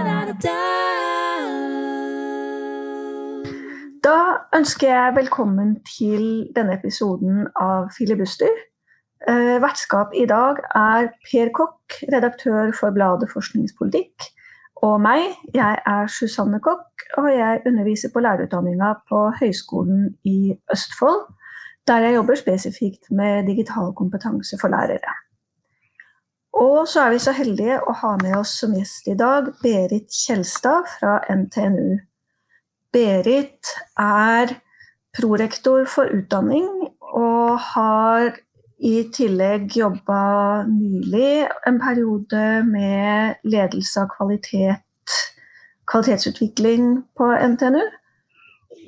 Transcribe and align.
da 0.00 0.56
Da 4.04 4.20
ønsker 4.56 4.88
jeg 4.88 5.16
velkommen 5.16 5.76
til 5.84 6.48
denne 6.56 6.78
episoden 6.78 7.46
av 7.60 7.90
Filibuster. 7.98 8.48
Eh, 9.28 9.60
vertskap 9.60 10.14
i 10.16 10.24
dag 10.24 10.56
er 10.74 11.10
Per 11.26 11.50
Kokk, 11.52 11.98
redaktør 12.14 12.72
for 12.80 12.90
bladet 12.96 13.28
Forskningspolitikk. 13.32 14.30
Og 14.82 14.96
meg, 15.04 15.36
jeg 15.54 15.82
er 15.86 16.06
Susanne 16.08 16.60
Kokk, 16.64 17.04
og 17.20 17.28
jeg 17.28 17.60
underviser 17.66 18.08
på 18.14 18.24
lærerutdanninga 18.24 18.94
på 19.10 19.18
Høgskolen 19.40 20.14
i 20.24 20.56
Østfold, 20.72 21.28
der 21.88 22.06
jeg 22.06 22.14
jobber 22.14 22.38
spesifikt 22.38 23.10
med 23.10 23.46
digital 23.48 23.92
kompetanse 23.96 24.58
for 24.60 24.68
lærere. 24.72 25.14
Og 26.60 26.88
så 26.88 27.00
er 27.06 27.14
vi 27.14 27.22
så 27.22 27.32
heldige 27.32 27.78
å 27.80 27.94
ha 28.02 28.16
med 28.20 28.36
oss 28.36 28.56
som 28.60 28.74
gjest 28.74 29.08
i 29.08 29.16
dag 29.18 29.52
Berit 29.62 30.10
Kjelstad 30.12 30.88
fra 30.98 31.20
NTNU. 31.30 32.00
Berit 32.92 33.70
er 33.98 34.56
prorektor 35.16 35.86
for 35.90 36.10
utdanning 36.10 36.66
og 37.00 37.58
har 37.72 38.34
i 38.80 39.04
tillegg 39.12 39.76
jobba 39.76 40.64
nylig 40.68 41.46
en 41.68 41.78
periode 41.82 42.44
med 42.66 43.40
ledelse 43.44 44.02
av 44.02 44.10
kvalitet, 44.14 45.16
kvalitetsutvikling 45.90 47.02
på 47.18 47.30
NTNU. 47.54 47.82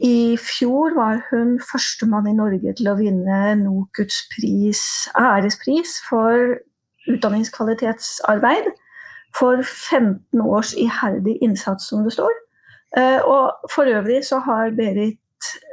I 0.01 0.37
fjor 0.41 0.95
var 0.97 1.21
hun 1.31 1.61
førstemann 1.61 2.27
i 2.31 2.37
Norge 2.37 2.73
til 2.79 2.89
å 2.89 2.97
vinne 2.99 3.55
NOKUTs 3.61 4.23
pris, 4.33 4.83
ærespris 5.19 6.01
for 6.09 6.33
utdanningskvalitetsarbeid. 7.13 8.65
For 9.33 9.63
15 9.65 10.41
års 10.45 10.75
iherdig 10.77 11.39
innsats, 11.41 11.89
som 11.89 12.05
det 12.05 12.13
står. 12.13 12.33
Eh, 12.97 13.21
og 13.25 13.53
for 13.73 13.85
øvrig 13.89 14.25
så 14.29 14.39
har 14.45 14.71
Berit 14.77 15.17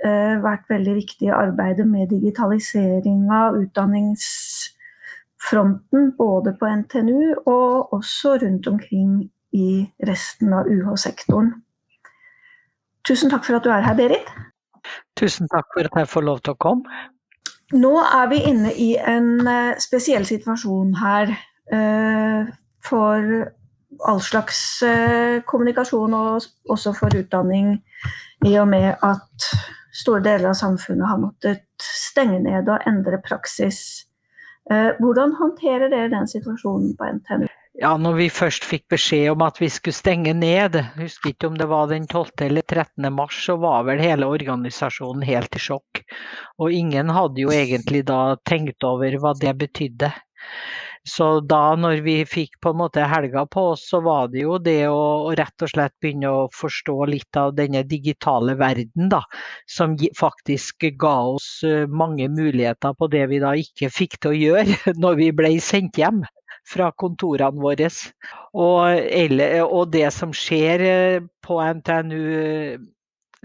eh, 0.06 0.44
vært 0.44 0.70
veldig 0.72 0.95
viktig 0.95 1.28
i 1.28 1.33
arbeidet 1.36 1.88
med 1.88 2.09
digitalisering 2.14 3.31
av 3.36 3.56
utdanningsfronten, 3.59 6.11
både 6.17 6.54
på 6.59 6.66
NTNU 6.83 7.33
og 7.44 7.94
også 8.00 8.30
rundt 8.45 8.67
omkring 8.72 9.31
i 9.52 9.92
resten 10.08 10.54
av 10.54 10.66
UH-sektoren. 10.72 11.54
Tusen 13.08 13.31
takk 13.31 13.45
for 13.47 13.59
at 13.59 13.66
du 13.66 13.72
er 13.73 13.86
her, 13.86 13.95
Berit. 13.97 14.28
Tusen 15.19 15.50
takk 15.52 15.67
for 15.73 15.88
at 15.88 15.95
jeg 16.02 16.09
får 16.09 16.25
lov 16.25 16.42
til 16.44 16.55
å 16.55 16.59
komme. 16.61 17.00
Nå 17.78 17.92
er 18.02 18.30
vi 18.31 18.42
inne 18.50 18.72
i 18.73 18.89
en 18.97 19.45
eh, 19.47 19.78
spesiell 19.81 20.25
situasjon 20.25 20.95
her 20.97 21.30
eh, 21.73 22.50
for 22.86 23.27
all 24.09 24.22
slags 24.23 24.81
eh, 24.86 25.42
kommunikasjon, 25.45 26.16
og 26.17 26.72
også 26.73 26.95
for 26.97 27.14
utdanning, 27.20 27.75
i 28.47 28.55
og 28.58 28.70
med 28.72 29.03
at 29.05 29.50
store 30.00 30.23
deler 30.25 30.50
av 30.53 30.58
samfunnet 30.58 31.09
har 31.09 31.22
måttet 31.22 31.66
stenge 31.83 32.39
ned 32.42 32.70
og 32.72 32.88
endre 32.88 33.20
praksis. 33.22 34.05
Hvordan 34.70 35.33
håndterer 35.39 35.89
dere 35.89 36.11
den 36.14 36.27
situasjonen 36.30 36.92
på 36.95 37.08
NTNU? 37.17 37.47
Ja, 37.80 37.94
når 37.95 38.17
vi 38.17 38.25
først 38.27 38.66
fikk 38.67 38.89
beskjed 38.91 39.30
om 39.31 39.44
at 39.45 39.61
vi 39.61 39.69
skulle 39.72 39.95
stenge 39.95 40.33
ned, 40.35 40.73
husker 40.97 41.31
ikke 41.31 41.47
om 41.47 41.55
det 41.55 41.69
var 41.72 41.88
den 41.88 42.09
12. 42.11 42.41
eller 42.49 42.66
13. 42.66 43.05
mars, 43.16 43.38
så 43.45 43.53
var 43.61 43.86
vel 43.88 44.02
hele 44.03 44.27
organisasjonen 44.27 45.23
helt 45.23 45.55
i 45.55 45.61
sjokk. 45.63 46.02
Og 46.59 46.75
ingen 46.75 47.08
hadde 47.16 47.39
jo 47.39 47.53
egentlig 47.55 48.02
da 48.09 48.36
tenkt 48.49 48.83
over 48.83 49.16
hva 49.23 49.31
det 49.39 49.53
betydde. 49.61 50.09
Så 51.08 51.30
da 51.39 51.77
når 51.80 52.02
vi 52.03 52.16
fikk 52.27 52.58
på 52.59 52.73
en 52.73 52.81
måte 52.81 53.05
helga 53.08 53.45
på 53.47 53.63
oss, 53.69 53.86
så 53.93 54.02
var 54.03 54.27
det 54.33 54.43
jo 54.43 54.58
det 54.59 54.81
å, 54.91 55.30
å 55.30 55.31
rett 55.39 55.64
og 55.64 55.71
slett 55.71 55.95
begynne 56.04 56.33
å 56.36 56.42
forstå 56.52 56.98
litt 57.08 57.39
av 57.39 57.54
denne 57.55 57.86
digitale 57.87 58.58
verden, 58.59 59.08
da. 59.14 59.21
Som 59.71 59.95
faktisk 60.20 60.83
ga 60.99 61.15
oss 61.37 61.48
eh, 61.64 61.87
mange 61.87 62.27
muligheter 62.27 62.99
på 62.99 63.08
det 63.15 63.23
vi 63.31 63.39
da 63.39 63.55
ikke 63.55 63.87
fikk 64.02 64.20
til 64.20 64.36
å 64.36 64.42
gjøre 64.42 64.98
når 65.05 65.17
vi 65.23 65.31
ble 65.39 65.54
sendt 65.64 66.04
hjem 66.04 66.20
fra 66.69 66.91
kontorene 66.97 67.61
våre. 67.61 67.89
Og, 68.53 68.85
eller, 68.93 69.59
og 69.65 69.91
det 69.93 70.07
som 70.15 70.33
skjer 70.35 70.85
eh, 70.85 71.27
på 71.45 71.59
NTNU 71.80 72.23
eh, 72.37 72.80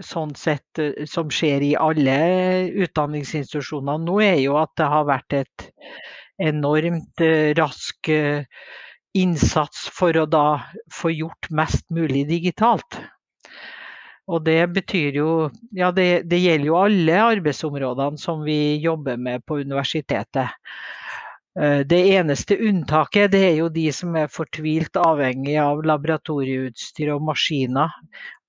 sånn 0.03 0.35
sett 0.37 0.81
eh, 0.81 1.05
som 1.09 1.31
skjer 1.33 1.65
i 1.65 1.73
alle 1.79 2.17
utdanningsinstitusjoner 2.85 4.01
nå, 4.05 4.19
er 4.25 4.39
jo 4.43 4.59
at 4.61 4.75
det 4.79 4.89
har 4.91 5.09
vært 5.09 5.39
et 5.41 5.69
enormt 6.45 7.21
rask 7.55 8.09
innsats 9.15 9.85
for 9.95 10.17
å 10.19 10.25
da 10.27 10.47
få 10.91 11.13
gjort 11.13 11.47
mest 11.55 11.85
mulig 11.95 12.25
digitalt. 12.27 12.97
Og 14.27 14.41
det 14.43 14.59
betyr 14.73 15.19
jo 15.21 15.29
Ja, 15.71 15.93
det, 15.95 16.25
det 16.27 16.41
gjelder 16.41 16.67
jo 16.67 16.81
alle 16.81 17.21
arbeidsområdene 17.37 18.19
som 18.19 18.43
vi 18.43 18.81
jobber 18.83 19.15
med 19.21 19.45
på 19.47 19.61
universitetet. 19.63 20.51
Eh, 21.59 21.79
Det 21.87 22.01
eneste 22.15 22.57
unntaket 22.57 23.31
det 23.31 23.43
er 23.49 23.55
jo 23.61 23.69
de 23.69 23.87
som 23.95 24.15
er 24.19 24.31
fortvilt 24.31 24.97
avhengig 24.99 25.55
av 25.61 25.83
laboratorieutstyr 25.87 27.13
og 27.15 27.23
maskiner. 27.29 27.93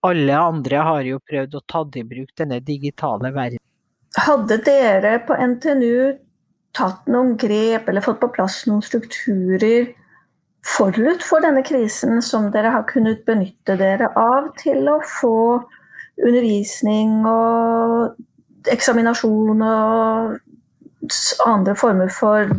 Alle 0.06 0.38
andre 0.38 0.82
har 0.88 1.02
jo 1.06 1.22
prøvd 1.22 1.54
å 1.54 1.64
ta 1.66 1.84
i 1.94 2.02
bruk 2.02 2.30
denne 2.38 2.60
digitale 2.60 3.32
verden. 3.34 3.62
Hadde 4.16 4.58
dere 4.64 5.18
på 5.26 5.34
NTNU 5.34 6.16
tatt 6.76 7.06
noen 7.08 7.36
grep 7.40 7.88
eller 7.88 8.04
fått 8.04 8.20
på 8.20 8.32
plass 8.32 8.64
noen 8.68 8.82
strukturer 8.84 9.92
forut 10.66 11.22
for 11.22 11.44
denne 11.44 11.62
krisen 11.66 12.20
som 12.24 12.50
dere 12.50 12.72
har 12.74 12.86
kunnet 12.90 13.24
benytte 13.26 13.76
dere 13.78 14.10
av 14.18 14.50
til 14.58 14.88
å 14.90 14.98
få 15.20 15.62
undervisning 16.16 17.26
og 17.28 18.16
eksaminasjon 18.72 19.62
og 19.62 20.38
andre 21.46 21.76
former 21.78 22.10
for 22.10 22.50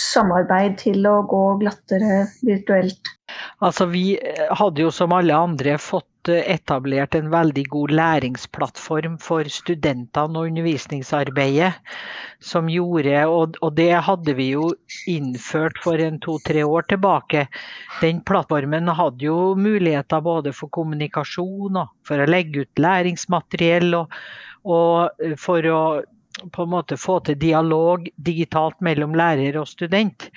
samarbeid 0.00 0.78
til 0.82 1.06
å 1.08 1.20
gå 1.28 1.44
glattere 1.62 2.26
virtuelt? 2.46 3.16
Altså 3.64 3.86
Vi 3.90 4.04
eh, 4.16 4.44
hadde 4.54 4.84
jo 4.84 4.92
som 4.94 5.14
alle 5.16 5.34
andre 5.34 5.76
fått 5.80 6.30
eh, 6.30 6.44
etablert 6.54 7.16
en 7.18 7.30
veldig 7.32 7.64
god 7.72 7.94
læringsplattform 7.98 9.16
for 9.22 9.48
studentene 9.52 10.38
og 10.38 10.50
undervisningsarbeidet. 10.52 11.72
Som 12.44 12.68
gjorde, 12.70 13.24
og, 13.32 13.56
det 13.78 13.90
hadde 14.06 14.36
vi 14.38 14.50
jo 14.52 14.70
innført 15.10 15.80
for 15.82 16.00
en 16.02 16.20
to-tre 16.22 16.62
år 16.68 16.86
tilbake. 16.92 17.46
Den 18.02 18.20
plattformen 18.28 18.92
hadde 18.92 19.24
jo 19.24 19.54
muligheter 19.58 20.20
både 20.24 20.52
for 20.56 20.72
kommunikasjon 20.76 21.80
og 21.80 21.94
for 22.06 22.20
å 22.20 22.28
legge 22.28 22.66
ut 22.66 22.84
læringsmateriell. 22.84 23.96
Og, 24.02 24.20
og 24.68 25.24
eh, 25.24 25.34
for 25.40 25.72
å 25.72 25.80
på 26.52 26.62
en 26.62 26.72
måte 26.72 26.98
få 27.00 27.18
til 27.26 27.38
dialog 27.40 28.08
digitalt 28.16 28.80
mellom 28.84 29.16
lærer 29.16 29.58
og 29.60 29.68
student. 29.70 30.28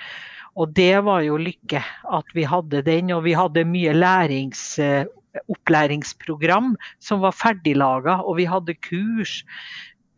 Og 0.58 0.72
det 0.76 1.04
var 1.06 1.22
jo 1.24 1.38
lykke 1.40 1.82
at 2.16 2.34
vi 2.34 2.44
hadde 2.48 2.82
den, 2.86 3.12
og 3.14 3.24
vi 3.26 3.36
hadde 3.38 3.68
mye 3.68 3.94
lærings, 3.94 4.62
eh, 4.82 5.06
opplæringsprogram 5.46 6.74
som 6.98 7.22
var 7.22 7.36
ferdiglaga, 7.36 8.18
og 8.24 8.40
vi 8.40 8.48
hadde 8.50 8.74
kurs. 8.82 9.40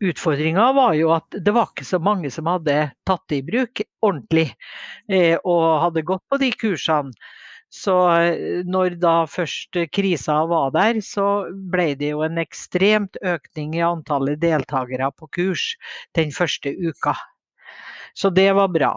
Utfordringa 0.03 0.71
var 0.75 0.97
jo 0.97 1.13
at 1.15 1.37
det 1.37 1.53
var 1.55 1.69
ikke 1.69 1.85
så 1.87 1.99
mange 2.01 2.31
som 2.33 2.49
hadde 2.49 2.89
tatt 3.07 3.23
det 3.29 3.43
i 3.43 3.45
bruk 3.45 3.83
ordentlig, 4.03 4.49
eh, 5.07 5.37
og 5.43 5.85
hadde 5.85 6.07
gått 6.07 6.25
på 6.31 6.41
de 6.41 6.51
kursene. 6.51 7.13
Så 7.73 7.95
eh, 8.13 8.61
når 8.69 8.97
da 9.01 9.13
først 9.29 9.79
krisa 9.95 10.35
var 10.49 10.73
der, 10.75 10.99
så 11.01 11.47
ble 11.73 11.93
det 11.97 12.11
jo 12.13 12.21
en 12.25 12.37
ekstremt 12.41 13.17
økning 13.21 13.73
i 13.79 13.85
antallet 13.85 14.41
deltakere 14.43 15.09
på 15.17 15.29
kurs 15.39 15.71
den 16.17 16.33
første 16.35 16.69
uka. 16.69 17.15
Så 18.13 18.29
det 18.29 18.51
var 18.53 18.69
bra. 18.69 18.93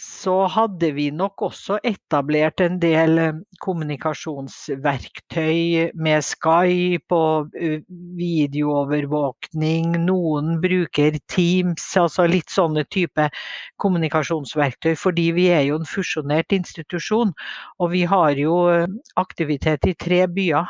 Så 0.00 0.32
hadde 0.48 0.94
vi 0.96 1.10
nok 1.12 1.42
også 1.44 1.76
etablert 1.84 2.62
en 2.64 2.78
del 2.80 3.18
eh, 3.20 3.36
kommunikasjonsverktøy 3.60 5.92
med 5.92 6.24
Skype 6.24 7.12
og 7.16 7.52
eh, 7.60 7.82
videoovervåkning. 8.16 9.98
Noen 10.06 10.60
bruker 10.62 11.18
Teams, 11.28 11.96
altså 12.00 12.24
litt 12.32 12.48
sånne 12.54 12.84
type 12.88 13.28
kommunikasjonsverktøy. 13.84 14.94
Fordi 14.96 15.32
vi 15.36 15.52
er 15.52 15.68
jo 15.68 15.76
en 15.82 15.92
fusjonert 15.92 16.56
institusjon, 16.56 17.36
og 17.76 17.92
vi 17.92 18.08
har 18.08 18.40
jo 18.40 18.72
eh, 18.72 18.88
aktivitet 19.20 19.84
i 19.92 19.94
tre 20.00 20.24
byer. 20.32 20.64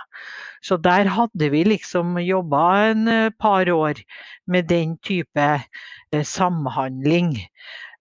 Så 0.61 0.77
der 0.77 1.09
hadde 1.09 1.51
vi 1.53 1.65
liksom 1.65 2.19
jobba 2.21 2.63
en 2.91 3.09
eh, 3.09 3.33
par 3.41 3.69
år 3.73 4.01
med 4.47 4.69
den 4.69 4.97
type 5.07 5.47
eh, 6.13 6.25
samhandling. 6.25 7.37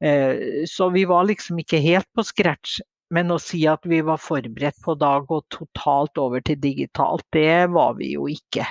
Eh, 0.03 0.65
Så 0.67 0.89
vi 0.89 1.05
var 1.05 1.27
liksom 1.29 1.59
ikke 1.59 1.79
helt 1.79 2.07
på 2.15 2.23
scratch. 2.23 2.79
Men 3.09 3.31
å 3.33 3.39
si 3.41 3.63
at 3.65 3.87
vi 3.89 4.03
var 4.05 4.19
forberedt 4.21 4.77
på 4.85 4.93
å 4.93 5.13
gå 5.25 5.39
totalt 5.49 6.19
over 6.21 6.43
til 6.45 6.59
digitalt, 6.61 7.25
det 7.33 7.71
var 7.73 7.95
vi 7.97 8.11
jo 8.13 8.27
ikke. 8.29 8.67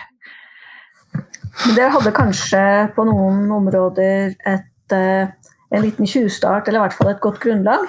Men 1.14 1.74
dere 1.74 1.90
hadde 1.96 2.12
kanskje 2.14 2.60
på 2.94 3.02
noen 3.08 3.48
områder 3.50 4.36
et, 4.46 4.94
en 4.94 5.82
liten 5.82 6.06
tjuvstart, 6.06 6.68
eller 6.68 6.78
i 6.78 6.84
hvert 6.84 6.98
fall 7.00 7.10
et 7.10 7.24
godt 7.24 7.40
grunnlag? 7.42 7.88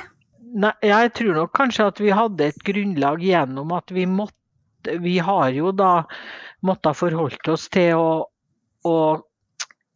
Nei, 0.49 0.73
jeg 0.81 1.13
tror 1.19 1.37
nok 1.37 1.53
kanskje 1.53 1.85
at 1.91 2.01
vi 2.01 2.09
hadde 2.17 2.49
et 2.49 2.63
grunnlag 2.65 3.21
gjennom 3.21 3.75
at 3.77 3.93
vi 3.93 4.09
måtte 4.09 4.33
Vi 4.83 5.17
har 5.19 5.49
jo 5.55 5.71
da 5.75 6.03
måttet 6.65 6.97
forholde 6.99 7.53
oss 7.53 7.67
til 7.71 7.99
å, 7.99 8.11
å 8.87 8.97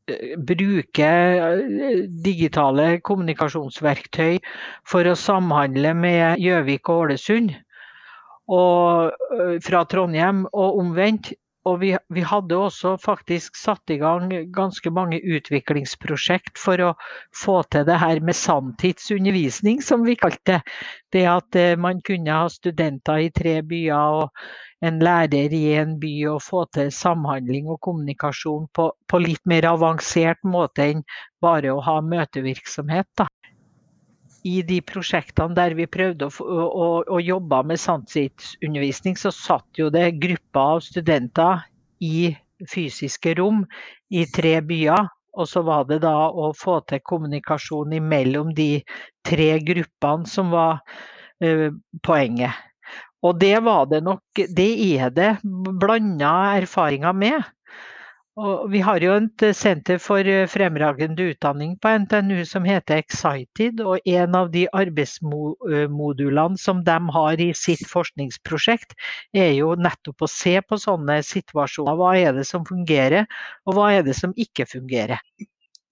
eh, 0.10 0.34
bruke 0.38 1.10
eh, 1.10 2.02
digitale 2.26 2.98
kommunikasjonsverktøy 3.06 4.40
for 4.88 5.08
å 5.08 5.20
samhandle 5.20 5.94
med 5.98 6.44
Gjøvik 6.44 6.92
og 6.92 7.08
Ålesund. 7.08 7.54
Og 8.52 9.14
fra 9.64 9.86
Trondheim 9.88 10.44
og 10.52 10.82
omvendt. 10.82 11.32
Og 11.70 11.78
vi, 11.80 11.94
vi, 12.12 12.24
hadde 12.28 12.58
også 12.60 12.98
faktisk 13.00 13.56
satt 13.56 13.92
i 13.94 14.00
gang 14.02 14.28
ganske 14.56 14.92
mange 14.92 15.22
utviklingsprosjekt 15.24 16.60
for 16.60 16.82
å 16.84 16.90
få 17.40 17.62
til 17.72 17.86
det 17.88 18.00
her 18.02 18.20
med 18.20 18.36
sanntidsundervisning, 18.36 19.80
som 19.86 20.04
vi 20.04 20.18
kalte 20.20 20.58
det. 20.58 20.60
Det 21.16 21.24
at 21.30 21.56
eh, 21.60 21.78
man 21.80 22.02
kunne 22.04 22.36
ha 22.36 22.50
studenter 22.52 23.24
i 23.24 23.32
tre 23.32 23.62
byer 23.70 24.20
og 24.24 24.44
en 24.84 25.00
lærer 25.00 25.54
i 25.56 25.64
en 25.80 25.96
by, 26.02 26.12
og 26.34 26.42
få 26.44 26.66
til 26.76 26.92
samhandling 26.92 27.70
og 27.72 27.80
kommunikasjon 27.86 28.68
på, 28.76 28.90
på 29.08 29.22
litt 29.24 29.44
mer 29.48 29.70
avansert 29.70 30.44
måte 30.44 30.90
enn 30.90 31.06
bare 31.44 31.72
å 31.72 31.84
ha 31.86 32.02
møtevirksomhet. 32.04 33.08
Da 33.16 33.30
i 34.44 34.60
de 34.68 34.80
prosjektene 34.86 35.56
der 35.56 35.76
vi 35.78 35.88
prøvde 35.88 36.28
å, 36.28 36.32
å, 36.44 36.88
å 37.08 37.20
jobbe 37.24 37.62
med 37.70 37.80
sannsynsundervisning, 37.82 39.16
så 39.20 39.32
satt 39.32 39.80
jo 39.80 39.90
det 39.94 40.20
grupper 40.20 40.78
av 40.78 40.84
studenter 40.84 41.64
i 42.04 42.34
fysiske 42.70 43.36
rom 43.40 43.64
i 44.12 44.26
tre 44.32 44.58
byer. 44.66 45.08
Og 45.34 45.48
så 45.50 45.64
var 45.66 45.88
det 45.90 46.04
da 46.04 46.30
å 46.30 46.52
få 46.54 46.78
til 46.86 47.02
kommunikasjon 47.02 47.96
mellom 48.06 48.52
de 48.54 48.84
tre 49.26 49.56
gruppene 49.66 50.30
som 50.30 50.52
var 50.54 50.84
uh, 51.42 51.70
poenget. 52.06 52.54
Og 53.24 53.40
det 53.40 53.56
var 53.64 53.88
det 53.90 54.04
nok 54.04 54.44
Det 54.52 54.70
er 55.00 55.10
det 55.16 55.32
blanda 55.44 56.34
erfaringer 56.60 57.16
med. 57.18 57.40
Og 58.34 58.72
vi 58.74 58.80
har 58.82 59.04
jo 59.06 59.14
et 59.14 59.44
senter 59.54 60.00
for 60.02 60.26
eh, 60.26 60.48
fremragende 60.50 61.28
utdanning 61.36 61.76
på 61.78 61.92
NTNU 62.02 62.40
som 62.50 62.66
heter 62.66 63.04
Excited. 63.04 63.84
Og 63.86 64.02
en 64.10 64.38
av 64.40 64.50
de 64.56 64.64
arbeidsmodulene 64.74 66.58
som 66.58 66.82
de 66.88 66.98
har 67.14 67.44
i 67.46 67.52
sitt 67.54 67.86
forskningsprosjekt, 67.92 68.98
er 69.38 69.54
jo 69.60 69.76
nettopp 69.78 70.26
å 70.26 70.32
se 70.32 70.56
på 70.66 70.82
sånne 70.82 71.20
situasjoner. 71.28 72.00
Hva 72.00 72.16
er 72.18 72.34
det 72.34 72.48
som 72.50 72.66
fungerer, 72.66 73.30
og 73.70 73.78
hva 73.78 73.92
er 74.00 74.08
det 74.08 74.18
som 74.18 74.34
ikke 74.34 74.66
fungerer. 74.66 75.22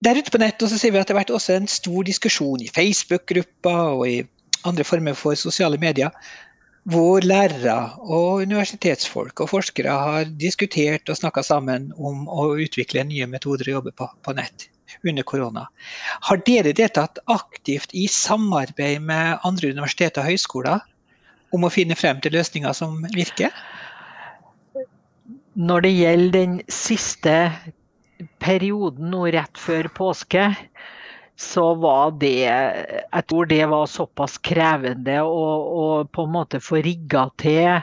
Der 0.01 0.17
ute 0.17 0.33
på 0.33 0.41
nettet 0.41 0.73
ser 0.73 0.95
vi 0.95 0.97
at 0.97 1.05
det 1.05 1.13
har 1.13 1.21
vært 1.21 1.35
også 1.37 1.59
en 1.59 1.69
stor 1.69 2.07
diskusjon 2.09 2.63
i 2.65 2.71
Facebook-grupper 2.73 3.99
og 3.99 4.07
i 4.09 4.21
andre 4.65 4.85
former 4.85 5.13
for 5.13 5.37
sosiale 5.37 5.77
medier 5.81 6.09
hvor 6.89 7.21
lærere 7.21 7.93
og 8.01 8.41
universitetsfolk 8.41 9.43
og 9.43 9.51
forskere 9.51 9.93
har 9.93 10.29
diskutert 10.41 11.09
og 11.09 11.19
snakka 11.19 11.43
sammen 11.45 11.91
om 11.97 12.23
å 12.25 12.51
utvikle 12.57 13.03
nye 13.05 13.27
metoder 13.29 13.69
å 13.69 13.77
jobbe 13.77 13.93
på 13.93 14.07
på 14.25 14.33
nett 14.37 14.67
under 15.07 15.23
korona. 15.23 15.67
Har 16.27 16.41
dere 16.45 16.73
deltatt 16.75 17.21
aktivt 17.31 17.93
i 17.93 18.07
samarbeid 18.11 19.01
med 19.01 19.37
andre 19.47 19.71
universiteter 19.71 20.23
og 20.23 20.33
høyskoler 20.33 20.81
om 21.55 21.67
å 21.67 21.71
finne 21.71 21.95
frem 21.95 22.19
til 22.23 22.35
løsninger 22.35 22.73
som 22.75 22.99
virker? 23.15 23.53
Når 25.53 25.85
det 25.85 25.93
gjelder 25.93 26.37
den 26.39 26.59
siste 26.71 27.35
perioden 28.41 29.11
nå 29.13 29.25
rett 29.35 29.57
før 29.59 29.89
påske, 29.95 30.49
så 31.41 31.73
var 31.81 32.11
det 32.21 32.45
Jeg 32.45 33.23
tror 33.29 33.49
det 33.49 33.65
var 33.71 33.89
såpass 33.89 34.37
krevende 34.45 35.17
å, 35.25 35.45
å 35.81 35.85
på 36.05 36.25
en 36.27 36.35
måte 36.35 36.61
få 36.63 36.81
rigga 36.85 37.25
til 37.41 37.81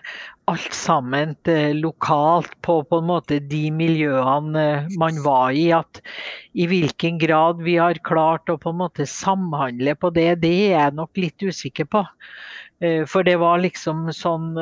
alt 0.49 0.73
sammen 0.73 1.35
eh, 1.51 1.75
lokalt 1.77 2.55
på, 2.65 2.81
på 2.89 3.01
en 3.01 3.09
måte 3.11 3.41
de 3.51 3.69
miljøene 3.75 4.63
eh, 4.65 4.87
man 5.01 5.21
var 5.25 5.57
i. 5.57 5.67
At 5.77 6.01
i 6.57 6.69
hvilken 6.71 7.19
grad 7.21 7.61
vi 7.65 7.77
har 7.81 8.01
klart 8.07 8.49
å 8.49 8.59
på 8.61 8.73
en 8.73 8.81
måte 8.81 9.09
samhandle 9.09 9.97
på 10.01 10.13
det, 10.17 10.31
det 10.45 10.55
er 10.71 10.77
jeg 10.77 10.97
nok 11.01 11.21
litt 11.21 11.45
usikker 11.45 11.91
på. 11.93 12.05
Eh, 12.81 13.05
for 13.11 13.27
det 13.27 13.35
var 13.43 13.59
liksom 13.59 14.05
sånn 14.15 14.53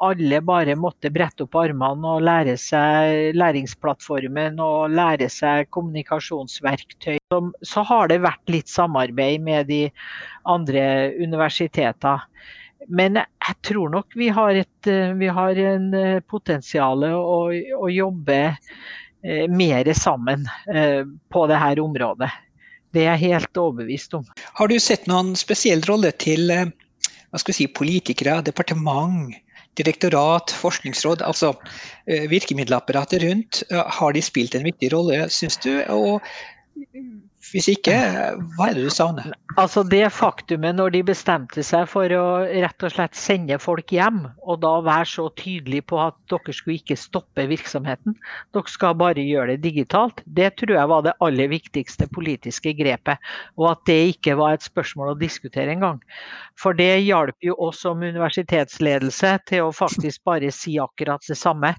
Alle 0.00 0.38
bare 0.40 0.72
måtte 0.78 1.10
brette 1.12 1.44
opp 1.44 1.58
armene 1.60 2.14
og 2.14 2.24
lære 2.24 2.56
seg 2.60 3.36
læringsplattformen 3.36 4.56
og 4.62 4.94
lære 4.96 5.28
seg 5.32 5.68
kommunikasjonsverktøy. 5.74 7.18
Så 7.60 7.84
har 7.88 8.08
det 8.08 8.22
vært 8.24 8.52
litt 8.52 8.72
samarbeid 8.72 9.44
med 9.44 9.68
de 9.68 9.84
andre 10.48 11.12
universitetene. 11.20 12.20
Men 12.88 13.20
jeg 13.20 13.54
tror 13.62 13.92
nok 13.92 14.16
vi 14.18 14.26
har, 14.34 14.56
et, 14.58 14.88
vi 15.14 15.28
har 15.30 15.58
en 15.68 15.92
eh, 15.94 16.22
potensial 16.26 17.04
å, 17.06 17.44
å 17.52 17.90
jobbe 17.92 18.38
eh, 18.48 19.44
mer 19.46 19.92
sammen 19.94 20.48
på 20.66 21.44
dette 21.46 21.84
området. 21.84 22.30
Det 22.92 23.04
er 23.04 23.14
jeg 23.14 23.36
helt 23.36 23.60
overbevist 23.60 24.18
om. 24.18 24.24
Har 24.58 24.68
du 24.68 24.80
sett 24.82 25.06
noen 25.06 25.36
spesiell 25.38 25.84
rolle 25.86 26.10
til 26.18 26.50
hva 27.32 27.40
skal 27.40 27.54
vi 27.54 27.58
si, 27.62 27.68
politikere, 27.72 28.40
departement, 28.44 29.32
direktorat, 29.80 30.52
forskningsråd, 30.52 31.24
altså 31.24 31.54
eh, 32.04 32.28
virkemiddelapparatet 32.28 33.24
rundt, 33.24 33.62
har 33.72 34.12
de 34.12 34.24
spilt 34.24 34.56
en 34.58 34.68
viktig 34.68 34.92
rolle, 34.92 35.24
syns 35.32 35.56
du? 35.64 35.72
Og 35.88 36.20
hvis 37.50 37.66
ikke, 37.72 37.94
hva 38.54 38.68
er 38.68 38.76
det 38.76 38.84
du 38.86 38.92
savner? 38.94 39.32
Altså 39.58 39.82
Det 39.82 40.04
faktumet 40.14 40.76
når 40.78 40.92
de 40.94 41.00
bestemte 41.10 41.64
seg 41.66 41.88
for 41.90 42.12
å 42.14 42.26
rett 42.46 42.84
og 42.86 42.92
slett 42.94 43.18
sende 43.18 43.58
folk 43.60 43.90
hjem, 43.92 44.20
og 44.46 44.60
da 44.62 44.76
være 44.86 45.08
så 45.10 45.26
tydelig 45.38 45.82
på 45.90 45.98
at 46.00 46.14
dere 46.30 46.54
skulle 46.54 46.78
ikke 46.78 46.96
stoppe 47.00 47.48
virksomheten, 47.50 48.14
dere 48.54 48.70
skal 48.70 48.94
bare 49.00 49.24
gjøre 49.26 49.56
det 49.56 49.64
digitalt, 49.66 50.22
det 50.24 50.52
tror 50.60 50.76
jeg 50.78 50.92
var 50.92 51.02
det 51.08 51.16
aller 51.26 51.50
viktigste 51.50 52.06
politiske 52.14 52.76
grepet. 52.78 53.32
Og 53.58 53.72
at 53.72 53.82
det 53.90 53.98
ikke 54.14 54.38
var 54.38 54.54
et 54.54 54.68
spørsmål 54.68 55.12
å 55.12 55.18
diskutere 55.18 55.74
engang. 55.74 55.98
For 56.54 56.78
det 56.78 57.02
hjalp 57.02 57.36
jo 57.42 57.58
oss 57.58 57.82
som 57.82 58.02
universitetsledelse 58.06 59.34
til 59.50 59.66
å 59.66 59.74
faktisk 59.74 60.22
bare 60.28 60.54
si 60.54 60.78
akkurat 60.80 61.26
det 61.26 61.40
samme 61.40 61.74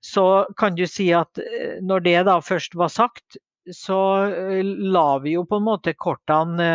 så 0.00 0.46
kan 0.56 0.72
du 0.72 0.86
si 0.88 1.10
at 1.12 1.36
eh, 1.38 1.76
når 1.84 2.04
det 2.06 2.18
da 2.24 2.38
først 2.40 2.72
var 2.80 2.88
sagt, 2.88 3.36
så 3.76 4.00
eh, 4.26 4.62
la 4.64 5.18
vi 5.22 5.36
jo 5.36 5.44
på 5.48 5.60
en 5.60 5.66
måte 5.66 5.94
kortene 5.98 6.70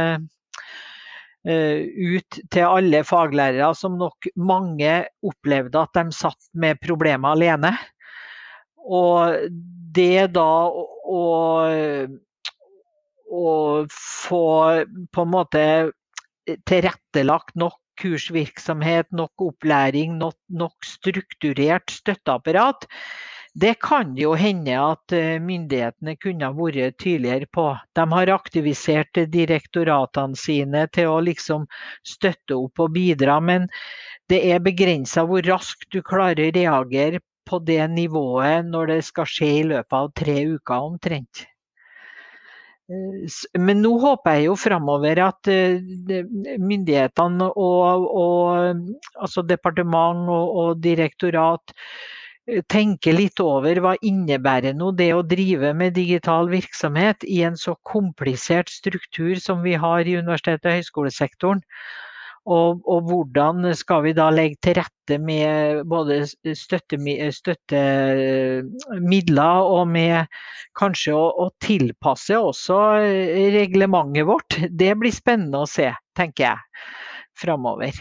eh, 1.46 1.82
ut 1.86 2.40
til 2.52 2.68
alle 2.68 3.04
faglærere, 3.08 3.72
som 3.78 3.98
nok 4.00 4.30
mange 4.36 5.04
opplevde 5.26 5.82
at 5.82 5.98
de 5.98 6.16
satt 6.16 6.50
med 6.54 6.82
problemer 6.84 7.36
alene. 7.36 7.76
Og 8.86 9.50
det 9.96 10.28
da 10.36 10.50
å, 10.70 11.22
å 13.26 13.48
få 13.90 14.46
på 15.10 15.26
en 15.26 15.34
måte 15.34 15.66
tilrettelagt 16.70 17.56
nok 17.58 17.80
kursvirksomhet, 18.00 19.08
nok 19.16 19.46
opplæring, 19.48 20.18
nok, 20.20 20.38
nok 20.52 20.86
strukturert 20.86 21.94
støtteapparat, 21.94 22.88
det 23.56 23.74
kan 23.80 24.18
jo 24.20 24.34
hende 24.36 24.76
at 24.76 25.14
eh, 25.16 25.38
myndighetene 25.40 26.18
kunne 26.20 26.50
vært 26.58 26.98
tydeligere 27.00 27.48
på. 27.56 27.70
De 27.96 28.04
har 28.12 28.32
aktivisert 28.34 29.16
direktoratene 29.32 30.36
sine 30.36 30.82
til 30.92 31.14
å 31.14 31.22
liksom 31.24 31.64
støtte 32.04 32.58
opp 32.58 32.84
og 32.84 32.92
bidra, 32.98 33.40
men 33.40 33.70
det 34.28 34.42
er 34.52 34.64
begrensa 34.66 35.24
hvor 35.30 35.46
raskt 35.48 35.88
du 35.96 36.02
klarer 36.04 36.50
å 36.50 36.56
reagere 36.58 37.24
på 37.48 37.62
det 37.64 37.80
nivået 37.94 38.68
når 38.68 38.92
det 38.92 39.02
skal 39.08 39.30
skje 39.30 39.52
i 39.62 39.66
løpet 39.72 39.98
av 40.02 40.12
tre 40.20 40.36
uker 40.58 40.90
omtrent. 40.90 41.46
Eh, 42.92 43.40
men 43.56 43.80
nå 43.86 43.94
håper 44.04 44.36
jeg 44.36 44.50
jo 44.50 44.58
framover 44.60 45.24
at 45.30 45.54
eh, 45.54 45.80
myndighetene 46.60 47.54
og, 47.56 48.12
og 48.20 48.84
altså 49.16 49.48
departement 49.48 50.28
og, 50.28 50.62
og 50.66 50.84
direktorat 50.84 51.72
tenke 52.70 53.14
litt 53.16 53.42
over 53.42 53.80
hva 53.82 53.96
innebærer 54.06 54.76
nå 54.78 54.92
det 54.98 55.12
å 55.16 55.24
drive 55.26 55.74
med 55.78 55.96
digital 55.98 56.50
virksomhet 56.52 57.26
i 57.26 57.42
en 57.48 57.58
så 57.58 57.74
komplisert 57.88 58.70
struktur 58.70 59.36
som 59.42 59.64
vi 59.66 59.74
har 59.80 60.06
i 60.06 60.18
universitet- 60.20 60.66
og 60.66 60.78
høyskolesektoren. 60.78 61.64
Og, 62.46 62.84
og, 62.86 63.08
hvordan 63.10 63.66
skal 63.74 64.04
vi 64.06 64.12
da 64.14 64.28
legge 64.30 64.60
til 64.62 64.76
rette 64.78 65.18
med 65.18 65.80
både 65.90 66.20
støttemidler 66.30 67.34
støtte 67.34 67.80
og 69.66 69.88
med 69.90 70.30
kanskje 70.78 71.16
å, 71.18 71.26
å, 71.42 71.50
tilpasse 71.58 72.38
også 72.38 72.78
reglementet 73.58 74.30
vårt. 74.30 74.60
Det 74.70 74.94
blir 75.02 75.16
spennende 75.16 75.64
å 75.66 75.70
se, 75.70 75.90
tenker 76.14 76.52
jeg, 76.52 76.86
framover. 77.42 77.98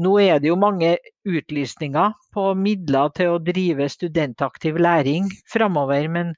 Nå 0.00 0.14
er 0.22 0.40
det 0.40 0.48
jo 0.48 0.56
mange 0.56 0.94
utlysninger 1.28 2.14
på 2.34 2.44
midler 2.56 3.12
til 3.16 3.34
å 3.34 3.40
drive 3.44 3.88
studentaktiv 3.92 4.78
læring 4.80 5.28
framover, 5.50 6.06
men 6.08 6.34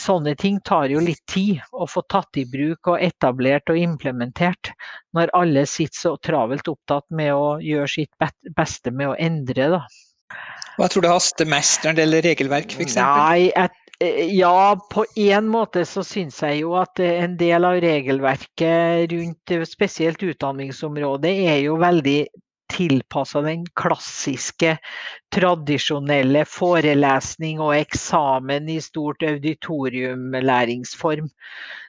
sånne 0.00 0.34
ting 0.38 0.58
tar 0.66 0.90
jo 0.90 1.02
litt 1.04 1.22
tid 1.30 1.60
å 1.72 1.86
få 1.90 2.02
tatt 2.10 2.40
i 2.40 2.46
bruk 2.50 2.90
og 2.90 3.02
etablert 3.04 3.70
og 3.70 3.78
implementert, 3.78 4.72
når 5.16 5.32
alle 5.36 5.66
sitter 5.68 5.98
så 5.98 6.14
travelt 6.24 6.70
opptatt 6.72 7.06
med 7.14 7.34
å 7.34 7.58
gjøre 7.62 7.90
sitt 7.94 8.30
beste 8.56 8.94
med 8.94 9.12
å 9.12 9.18
endre. 9.18 9.68
Da. 9.76 9.84
Hva 10.78 10.88
tror 10.90 11.04
du 11.04 11.10
haster 11.12 11.48
mest 11.50 11.84
når 11.84 11.98
det 11.98 12.06
gjelder 12.06 12.26
regelverk, 12.30 12.74
f.eks.? 12.74 12.98
Nei, 12.98 13.70
ja, 14.32 14.80
på 14.90 15.04
en 15.28 15.48
måte 15.52 15.84
så 15.84 16.02
syns 16.06 16.38
jeg 16.40 16.62
jo 16.62 16.72
at 16.80 17.02
en 17.04 17.34
del 17.40 17.66
av 17.68 17.80
regelverket 17.84 19.10
rundt 19.12 19.52
spesielt 19.68 20.22
utdanningsområdet 20.24 21.34
er 21.52 21.58
jo 21.66 21.76
veldig 21.82 22.22
tilpassa 22.70 23.42
den 23.44 23.64
klassiske, 23.78 24.76
tradisjonelle 25.34 26.44
forelesning 26.48 27.60
og 27.62 27.74
eksamen 27.76 28.68
i 28.70 28.80
stort 28.84 29.22
auditoriumlæringsform. 29.26 31.28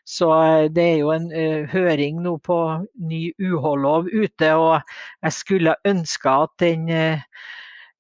Så 0.04 0.32
eh, 0.34 0.70
det 0.74 0.86
er 0.90 0.98
jo 1.04 1.12
en 1.14 1.32
uh, 1.32 1.70
høring 1.72 2.22
nå 2.26 2.38
på 2.44 2.58
ny 3.00 3.24
UH-lov 3.40 4.10
ute, 4.12 4.54
og 4.54 4.82
jeg 5.22 5.38
skulle 5.38 5.76
ønske 5.88 6.38
at 6.46 6.56
den 6.64 6.90
uh, 6.90 7.22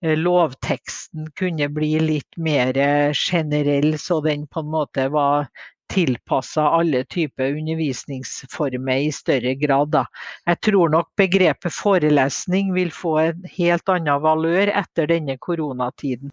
lovteksten 0.01 1.29
kunne 1.37 1.69
bli 1.69 1.99
litt 2.01 2.37
mer 2.41 2.73
generell, 3.13 3.99
så 4.01 4.17
den 4.25 4.47
på 4.49 4.65
en 4.65 4.73
måte 4.73 5.05
var 5.13 5.45
tilpassa 5.91 6.69
alle 6.77 7.03
typer 7.03 7.57
undervisningsformer 7.57 8.97
i 9.07 9.11
større 9.11 9.55
grad. 9.59 9.91
Da. 9.95 10.05
Jeg 10.47 10.59
tror 10.67 10.91
nok 10.93 11.09
begrepet 11.19 11.73
forelesning 11.75 12.71
vil 12.75 12.93
få 12.95 13.17
en 13.25 13.49
helt 13.57 13.91
annen 13.91 14.23
valør 14.23 14.71
etter 14.71 15.09
denne 15.11 15.37
koronatiden. 15.41 16.31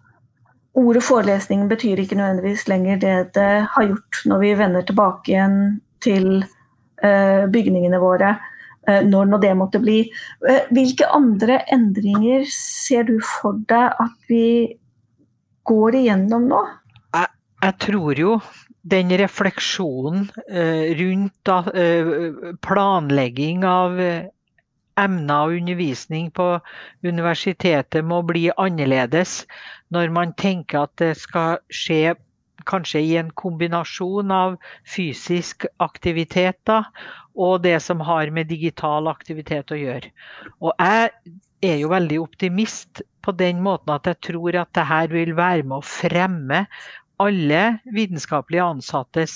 Ordet 0.79 1.03
forelesning 1.03 1.67
betyr 1.71 1.99
ikke 1.99 2.19
nødvendigvis 2.19 2.69
lenger 2.71 3.01
det 3.03 3.17
det 3.35 3.51
har 3.73 3.89
gjort 3.89 4.21
når 4.31 4.45
vi 4.45 4.53
vender 4.61 4.87
tilbake 4.87 5.33
igjen 5.33 5.59
til 6.05 6.29
uh, 7.03 7.49
bygningene 7.51 7.99
våre, 7.99 8.37
uh, 8.87 9.01
når 9.03 9.33
nå 9.33 9.41
det 9.43 9.55
måtte 9.59 9.83
bli. 9.83 10.05
Uh, 10.45 10.61
hvilke 10.71 11.09
andre 11.11 11.65
endringer 11.75 12.47
ser 12.55 13.09
du 13.11 13.17
for 13.27 13.59
deg 13.73 13.99
at 14.07 14.31
vi 14.31 14.79
går 15.67 15.99
igjennom 15.99 16.47
nå? 16.53 16.63
Jeg 17.59 17.75
tror 17.83 18.15
jo 18.15 18.37
den 18.93 19.13
refleksjonen 19.21 20.29
eh, 20.49 20.95
rundt 20.99 21.53
eh, 21.75 22.11
planlegging 22.65 23.65
av 23.69 24.01
eh, 24.01 24.29
emner 24.99 25.49
og 25.49 25.59
undervisning 25.61 26.31
på 26.35 26.47
universitetet 27.07 28.05
må 28.05 28.23
bli 28.27 28.49
annerledes 28.57 29.43
når 29.95 30.15
man 30.15 30.35
tenker 30.41 30.87
at 30.87 30.95
det 31.03 31.13
skal 31.21 31.61
skje 31.71 32.17
kanskje 32.69 33.01
i 33.01 33.17
en 33.21 33.31
kombinasjon 33.39 34.33
av 34.35 34.57
fysisk 34.89 35.67
aktivitet 35.85 36.59
da, 36.69 36.83
og 37.39 37.63
det 37.65 37.79
som 37.85 38.03
har 38.05 38.33
med 38.35 38.51
digital 38.51 39.09
aktivitet 39.09 39.73
å 39.73 39.79
gjøre. 39.79 40.11
Og 40.61 40.75
jeg 40.75 41.13
er 41.65 41.79
jo 41.81 41.93
veldig 41.95 42.19
optimist 42.23 43.03
på 43.25 43.35
den 43.39 43.63
måten 43.65 43.95
at 43.95 44.11
jeg 44.11 44.21
tror 44.29 44.59
at 44.61 44.75
dette 44.77 45.13
vil 45.15 45.35
være 45.39 45.65
med 45.65 45.79
å 45.79 45.87
fremme 45.87 46.65
alle 47.23 47.63
vitenskapelig 47.95 48.61
ansattes 48.63 49.33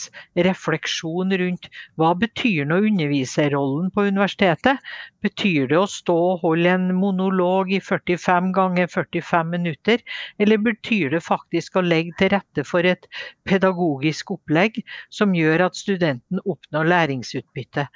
refleksjon 0.47 1.35
rundt 1.41 1.69
hva 1.99 2.13
betyr 2.19 2.69
nå 2.71 2.79
underviserrollen 2.89 3.91
på 3.95 4.05
universitetet? 4.11 4.79
Betyr 5.25 5.69
det 5.73 5.81
å 5.81 5.89
stå 5.91 6.17
og 6.31 6.45
holde 6.47 6.75
en 6.77 6.89
monolog 6.99 7.73
i 7.75 7.81
45 7.83 8.53
ganger 8.57 8.91
45 8.93 9.51
minutter, 9.57 10.03
eller 10.39 10.63
betyr 10.63 11.17
det 11.17 11.25
faktisk 11.27 11.79
å 11.79 11.87
legge 11.87 12.15
til 12.23 12.33
rette 12.37 12.67
for 12.69 12.87
et 12.87 13.09
pedagogisk 13.49 14.35
opplegg 14.37 14.83
som 15.11 15.35
gjør 15.35 15.67
at 15.69 15.79
studenten 15.79 16.43
oppnår 16.47 16.91
læringsutbytte? 16.95 17.89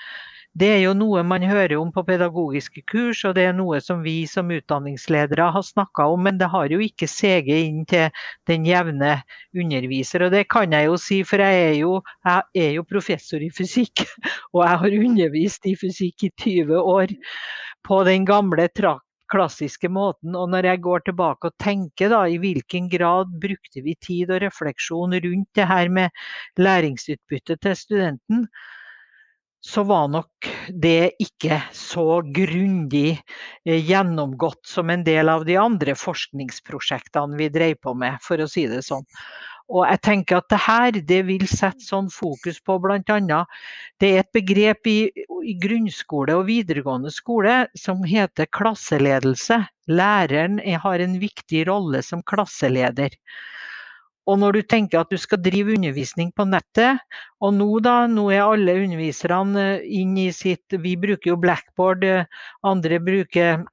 Det 0.57 0.69
er 0.73 0.79
jo 0.81 0.95
noe 0.97 1.21
man 1.27 1.43
hører 1.45 1.75
om 1.77 1.91
på 1.93 2.01
pedagogiske 2.09 2.81
kurs, 2.89 3.19
og 3.29 3.35
det 3.37 3.43
er 3.45 3.57
noe 3.57 3.77
som 3.85 3.99
vi 4.01 4.23
som 4.31 4.49
utdanningsledere 4.55 5.51
har 5.53 5.65
snakka 5.67 6.07
om, 6.15 6.23
men 6.25 6.39
det 6.41 6.49
har 6.49 6.73
jo 6.73 6.79
ikke 6.81 7.09
seget 7.13 7.67
inn 7.67 7.83
til 7.91 8.07
den 8.49 8.65
jevne 8.65 9.19
underviser. 9.53 10.25
Og 10.25 10.33
det 10.33 10.47
kan 10.49 10.73
jeg 10.73 10.89
jo 10.89 10.95
si, 11.01 11.19
for 11.29 11.45
jeg 11.45 11.59
er 11.67 11.75
jo, 11.83 11.99
jeg 12.25 12.63
er 12.69 12.71
jo 12.79 12.85
professor 12.89 13.45
i 13.45 13.51
fysikk, 13.53 14.07
og 14.55 14.63
jeg 14.63 14.81
har 14.85 14.97
undervist 15.11 15.69
i 15.69 15.75
fysikk 15.77 16.25
i 16.31 16.31
20 16.47 16.81
år 16.81 17.13
på 17.85 17.99
den 18.09 18.25
gamle 18.29 18.71
trakk 18.73 19.05
klassiske 19.29 19.91
måten. 19.93 20.39
Og 20.39 20.49
når 20.55 20.71
jeg 20.71 20.83
går 20.87 21.05
tilbake 21.11 21.51
og 21.51 21.59
tenker 21.61 22.15
da, 22.15 22.23
i 22.31 22.41
hvilken 22.41 22.89
grad 22.89 23.35
brukte 23.43 23.85
vi 23.85 23.97
tid 24.01 24.33
og 24.33 24.41
refleksjon 24.47 25.19
rundt 25.27 25.51
det 25.59 25.69
her 25.69 25.93
med 25.93 26.25
læringsutbytte 26.57 27.59
til 27.61 27.77
studenten, 27.77 28.47
så 29.67 29.83
var 29.83 30.07
nok 30.09 30.49
det 30.71 31.17
ikke 31.23 31.59
så 31.75 32.21
grundig 32.35 33.17
eh, 33.67 33.81
gjennomgått 33.83 34.63
som 34.67 34.93
en 34.93 35.03
del 35.07 35.31
av 35.33 35.45
de 35.49 35.57
andre 35.59 35.97
forskningsprosjektene 35.99 37.39
vi 37.41 37.51
drev 37.51 37.75
på 37.83 37.95
med, 37.99 38.21
for 38.23 38.43
å 38.43 38.49
si 38.51 38.69
det 38.71 38.85
sånn. 38.87 39.07
Og 39.67 39.83
jeg 39.89 39.99
tenker 40.07 40.39
at 40.39 40.47
det 40.53 40.61
her 40.63 40.99
det 41.09 41.19
vil 41.27 41.47
sette 41.51 41.83
sånn 41.83 42.07
fokus 42.15 42.61
på 42.63 42.77
bl.a. 42.85 43.41
Det 43.99 44.13
er 44.13 44.23
et 44.23 44.31
begrep 44.37 44.87
i, 44.87 44.99
i, 45.11 45.57
grunnskole 45.59 46.37
og 46.39 46.47
videregående 46.47 47.11
skole 47.11 47.65
som 47.75 48.07
heter 48.07 48.47
klasseledelse. 48.55 49.59
Læreren 49.91 50.61
har 50.63 51.03
en 51.03 51.19
viktig 51.19 51.67
rolle 51.67 52.05
som 52.07 52.23
klasseleder. 52.23 53.19
Og 54.27 54.41
når 54.43 54.59
du 54.59 54.63
tenker 54.67 55.01
at 55.01 55.13
du 55.13 55.19
skal 55.21 55.43
drive 55.43 55.77
undervisning 55.77 56.33
på 56.35 56.47
nettet, 56.49 56.99
og 57.41 57.55
nå 57.55 57.69
da, 57.85 58.07
nå 58.11 58.27
er 58.35 58.43
alle 58.43 58.75
underviserne 58.83 59.67
inne 59.85 60.03
inn 60.03 60.19
i 60.27 60.33
sitt 60.35 60.77
Vi 60.83 60.97
bruker 60.99 61.33
jo 61.33 61.41
Blackboard, 61.41 62.05
eh, 62.05 62.27
andre 62.67 62.99
bruker 63.03 63.65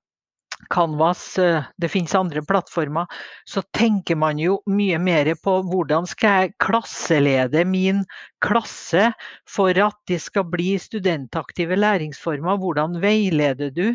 Canvas, 0.69 1.37
eh, 1.37 1.63
det 1.77 1.89
finnes 1.89 2.15
andre 2.15 2.41
plattformer. 2.41 3.05
Så 3.45 3.63
tenker 3.75 4.15
man 4.15 4.39
jo 4.39 4.59
mye 4.69 4.99
mer 5.01 5.33
på 5.43 5.57
hvordan 5.67 6.07
skal 6.09 6.43
jeg 6.43 6.53
klasselede 6.63 7.65
min 7.67 8.03
klasse 8.43 9.11
for 9.49 9.77
at 9.85 9.97
det 10.07 10.21
skal 10.23 10.47
bli 10.49 10.75
studentaktive 10.79 11.77
læringsformer. 11.79 12.59
Hvordan 12.61 13.01
veileder 13.03 13.73
du? 13.73 13.87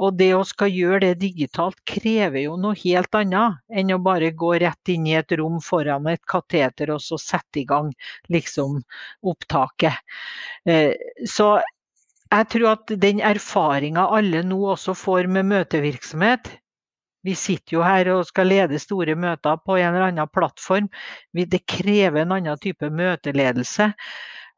Og 0.00 0.16
det 0.16 0.30
å 0.34 0.44
skal 0.48 0.72
gjøre 0.72 1.02
det 1.04 1.18
digitalt 1.20 1.76
krever 1.88 2.46
jo 2.46 2.56
noe 2.60 2.78
helt 2.80 3.12
annet 3.18 3.60
enn 3.68 3.92
å 3.92 4.00
bare 4.00 4.30
gå 4.32 4.54
rett 4.62 4.92
inn 4.94 5.06
i 5.10 5.18
et 5.18 5.34
rom 5.36 5.58
foran 5.60 6.08
et 6.08 6.22
kateter 6.28 6.94
og 6.94 7.02
så 7.04 7.18
sette 7.20 7.60
i 7.60 7.66
gang 7.68 7.92
liksom 8.32 8.80
opptaket. 9.20 10.00
Eh, 10.64 10.96
så 11.28 11.58
jeg 12.32 12.48
tror 12.54 12.70
at 12.72 12.96
den 12.96 13.20
erfaringa 13.20 14.08
alle 14.16 14.40
nå 14.48 14.62
også 14.72 14.96
får 14.96 15.28
med 15.28 15.50
møtevirksomhet, 15.50 16.48
vi 17.22 17.34
sitter 17.38 17.76
jo 17.76 17.82
her 17.86 18.08
og 18.16 18.24
skal 18.26 18.48
lede 18.50 18.80
store 18.82 19.14
møter 19.14 19.60
på 19.62 19.76
en 19.78 19.92
eller 19.92 20.08
annen 20.08 20.30
plattform. 20.34 20.88
Det 21.32 21.60
krever 21.70 22.24
en 22.24 22.34
annen 22.34 22.58
type 22.58 22.88
møteledelse. 22.90 23.92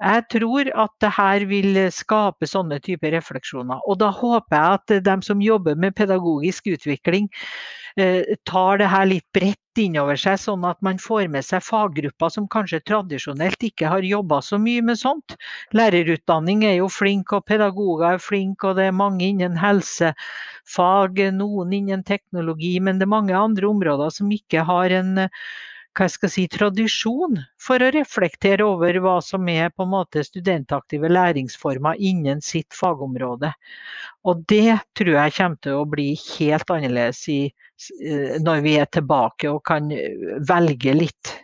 Jeg 0.02 0.24
tror 0.32 0.68
at 0.74 0.90
det 1.00 1.10
her 1.16 1.44
vil 1.46 1.76
skape 1.94 2.48
sånne 2.50 2.80
typer 2.82 3.14
refleksjoner. 3.14 3.82
Og 3.86 4.00
da 4.02 4.10
håper 4.10 4.56
jeg 4.56 4.78
at 4.78 4.94
de 5.06 5.14
som 5.22 5.42
jobber 5.42 5.78
med 5.78 5.94
pedagogisk 5.94 6.66
utvikling, 6.74 7.28
eh, 7.96 8.34
tar 8.44 8.78
det 8.78 8.88
her 8.90 9.06
litt 9.06 9.26
bredt 9.32 9.78
innover 9.78 10.18
seg, 10.18 10.38
sånn 10.42 10.64
at 10.66 10.80
man 10.82 10.98
får 10.98 11.28
med 11.30 11.46
seg 11.46 11.62
faggrupper 11.62 12.30
som 12.30 12.48
kanskje 12.50 12.82
tradisjonelt 12.90 13.62
ikke 13.62 13.90
har 13.90 14.06
jobba 14.06 14.40
så 14.42 14.58
mye 14.58 14.82
med 14.82 14.98
sånt. 14.98 15.36
Lærerutdanning 15.74 16.64
er 16.66 16.76
jo 16.80 16.88
flink, 16.90 17.32
og 17.32 17.46
pedagoger 17.46 18.16
er 18.16 18.22
flinke, 18.22 18.72
og 18.72 18.80
det 18.80 18.88
er 18.90 18.98
mange 18.98 19.28
innen 19.28 19.58
helsefag, 19.62 21.22
noen 21.38 21.72
innen 21.72 22.02
teknologi, 22.02 22.80
men 22.80 22.98
det 22.98 23.06
er 23.06 23.14
mange 23.14 23.38
andre 23.38 23.70
områder 23.70 24.10
som 24.10 24.34
ikke 24.34 24.66
har 24.66 24.90
en 24.90 25.28
hva 25.94 26.08
jeg 26.08 26.14
skal 26.16 26.32
si, 26.32 26.44
tradisjon 26.50 27.38
for 27.62 27.82
å 27.82 27.90
reflektere 27.94 28.66
over 28.66 28.98
hva 29.02 29.18
som 29.22 29.46
er 29.50 29.70
på 29.70 29.86
en 29.86 29.92
måte 29.92 30.24
studentaktive 30.26 31.10
læringsformer 31.12 32.00
innen 32.02 32.42
sitt 32.42 32.74
fagområde. 32.74 33.52
Og 34.26 34.42
det 34.50 34.80
tror 34.98 35.12
jeg 35.14 35.36
kommer 35.38 35.62
til 35.62 35.78
å 35.78 35.86
bli 35.88 36.08
helt 36.16 36.74
annerledes 36.74 37.22
i, 37.30 37.40
eh, 38.02 38.36
når 38.42 38.66
vi 38.66 38.76
er 38.80 38.90
tilbake 38.90 39.52
og 39.52 39.62
kan 39.70 39.90
eh, 39.94 40.38
velge 40.48 40.96
litt. 40.98 41.34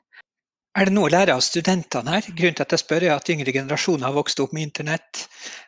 Er 0.79 0.87
det 0.87 0.93
noe 0.95 1.09
å 1.09 1.11
lære 1.11 1.35
av 1.35 1.41
studentene 1.43 2.13
her? 2.15 2.27
Grunnen 2.39 2.55
til 2.55 2.63
at 2.63 2.73
jeg 2.77 2.83
spør 2.85 3.03
er 3.03 3.17
at 3.17 3.31
yngre 3.33 3.51
generasjoner 3.57 4.07
har 4.07 4.15
vokst 4.15 4.39
opp 4.39 4.53
med 4.55 4.69
internett, 4.69 5.25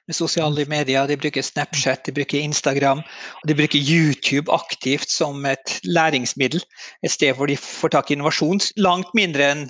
med 0.07 0.15
sosiale 0.15 0.63
medier. 0.71 1.09
De 1.11 1.17
bruker 1.19 1.43
Snapchat, 1.43 2.05
de 2.07 2.15
bruker 2.15 2.39
Instagram 2.39 3.03
og 3.03 3.49
de 3.51 3.57
bruker 3.59 3.83
YouTube 3.83 4.53
aktivt 4.55 5.11
som 5.11 5.43
et 5.51 5.81
læringsmiddel. 5.83 6.63
Et 7.03 7.11
sted 7.11 7.35
hvor 7.35 7.51
de 7.51 7.59
får 7.59 7.97
tak 7.97 8.13
i 8.13 8.15
innovasjon. 8.15 8.63
Langt 8.79 9.11
mindre 9.19 9.51
enn 9.57 9.67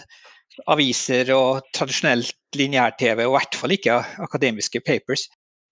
aviser 0.68 1.32
og 1.32 1.64
tradisjonelt 1.72 2.36
lineær-TV, 2.60 3.24
og 3.24 3.32
i 3.32 3.36
hvert 3.38 3.56
fall 3.56 3.72
ikke 3.78 4.02
akademiske 4.28 4.84
papers. 4.84 5.30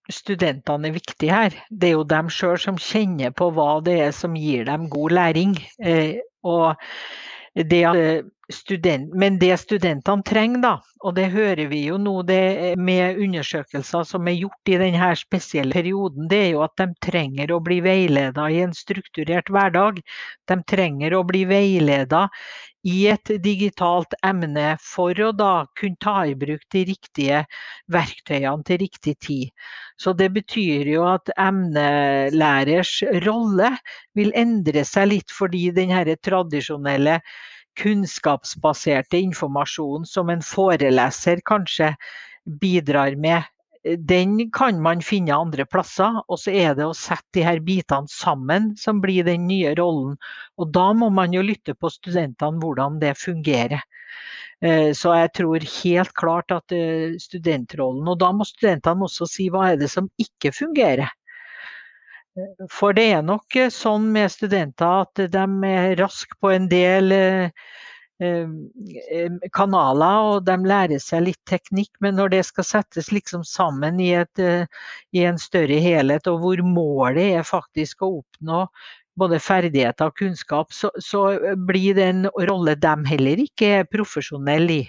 studentene 0.09 0.89
er 0.89 0.97
viktige 0.97 1.31
her. 1.31 1.53
Det 1.69 1.91
er 1.91 1.99
jo 1.99 2.07
dem 2.09 2.33
sjøl 2.33 2.57
som 2.59 2.81
kjenner 2.81 3.29
på 3.29 3.53
hva 3.53 3.75
det 3.85 3.99
er 4.07 4.15
som 4.15 4.33
gir 4.33 4.65
dem 4.65 4.89
god 4.89 5.13
læring. 5.21 5.53
Eh, 5.85 6.17
og 6.41 6.81
det 7.55 7.83
student, 8.51 9.13
men 9.13 9.39
det 9.39 9.57
studentene 9.59 10.23
trenger, 10.27 10.61
da, 10.63 10.71
og 11.03 11.15
det 11.15 11.29
hører 11.33 11.67
vi 11.71 11.81
jo 11.87 11.97
nå 11.99 12.13
med 12.79 13.19
undersøkelser 13.23 14.03
som 14.07 14.27
er 14.27 14.37
gjort 14.37 14.71
i 14.71 14.77
denne 14.79 15.11
spesielle 15.19 15.73
perioden, 15.75 16.27
det 16.31 16.41
er 16.45 16.49
jo 16.55 16.63
at 16.65 16.75
de 16.79 16.87
trenger 17.03 17.51
å 17.51 17.61
bli 17.63 17.81
veileda 17.83 18.49
i 18.51 18.61
en 18.63 18.75
strukturert 18.75 19.51
hverdag. 19.51 20.01
De 20.47 20.59
trenger 20.67 21.15
å 21.15 21.23
bli 21.27 21.45
veileda 21.49 22.27
i 22.87 23.05
et 23.11 23.31
digitalt 23.43 24.15
emne 24.25 24.73
for 24.81 25.17
å 25.21 25.29
da 25.37 25.67
kunne 25.77 25.99
ta 26.01 26.15
i 26.25 26.33
bruk 26.37 26.63
de 26.73 26.83
riktige 26.89 27.43
verktøyene 27.93 28.65
til 28.65 28.81
riktig 28.81 29.15
tid. 29.21 29.51
Så 30.01 30.15
det 30.17 30.31
betyr 30.33 30.89
jo 30.89 31.05
at 31.05 31.29
emnelærers 31.37 32.95
rolle 33.27 33.75
vil 34.17 34.33
endre 34.33 34.85
seg 34.87 35.11
litt 35.13 35.35
fordi 35.35 35.69
den 35.77 35.93
tradisjonelle 36.25 37.19
kunnskapsbaserte 37.79 39.21
informasjonen 39.29 40.07
som 40.09 40.29
en 40.33 40.41
foreleser 40.43 41.43
kanskje 41.47 41.93
bidrar 42.61 43.15
med, 43.15 43.45
den 43.83 44.51
kan 44.53 44.81
man 44.81 45.01
finne 45.01 45.35
andre 45.35 45.65
plasser. 45.65 46.21
Og 46.27 46.39
så 46.39 46.53
er 46.53 46.75
det 46.77 46.87
å 46.87 46.97
sette 46.97 47.39
de 47.39 47.45
her 47.45 47.61
bitene 47.65 48.11
sammen 48.11 48.71
som 48.77 49.01
blir 49.03 49.25
den 49.27 49.47
nye 49.49 49.73
rollen. 49.79 50.17
Og 50.61 50.71
da 50.75 50.91
må 50.97 51.09
man 51.13 51.33
jo 51.33 51.43
lytte 51.45 51.75
på 51.75 51.91
studentene 51.93 52.61
hvordan 52.61 52.99
det 53.01 53.15
fungerer. 53.19 53.81
Eh, 54.61 54.91
så 54.97 55.15
jeg 55.17 55.33
tror 55.39 55.65
helt 55.65 56.13
klart 56.13 56.53
at 56.53 56.73
eh, 56.75 57.15
studentrollen 57.17 58.05
Og 58.11 58.19
da 58.21 58.27
må 58.35 58.45
studentene 58.45 59.07
også 59.07 59.25
si 59.25 59.47
hva 59.49 59.71
er 59.71 59.79
det 59.81 59.89
som 59.89 60.11
ikke 60.21 60.51
fungerer. 60.53 61.09
For 62.71 62.95
det 62.95 63.07
er 63.11 63.23
nok 63.27 63.55
eh, 63.59 63.71
sånn 63.73 64.07
med 64.13 64.31
studenter 64.31 65.01
at 65.03 65.23
de 65.33 65.45
er 65.67 65.97
raske 65.99 66.37
på 66.39 66.53
en 66.55 66.69
del 66.71 67.11
eh, 67.15 67.49
eh, 67.49 67.90
kanaler, 69.55 70.29
og 70.31 70.45
de 70.45 70.55
lærer 70.67 71.01
seg 71.01 71.25
litt 71.25 71.41
teknikk, 71.49 71.91
men 72.03 72.17
når 72.19 72.33
det 72.35 72.41
skal 72.47 72.67
settes 72.67 73.11
liksom 73.11 73.43
sammen 73.47 73.99
i, 74.03 74.11
et, 74.21 74.43
i 75.11 75.25
en 75.25 75.39
større 75.41 75.79
helhet, 75.81 76.29
og 76.29 76.41
hvor 76.43 76.63
målet 76.65 77.39
er 77.39 77.47
faktisk 77.47 78.05
å 78.05 78.17
oppnå 78.21 78.65
både 79.19 79.41
ferdigheter 79.43 80.09
og 80.09 80.17
kunnskap, 80.17 80.71
så, 80.73 80.91
så 81.01 81.25
blir 81.67 81.97
det 81.97 82.07
en 82.13 82.25
rolle 82.47 82.77
de 82.79 82.95
heller 83.09 83.41
ikke 83.43 83.73
er 83.81 83.89
profesjonelle 83.91 84.77
i. 84.77 84.83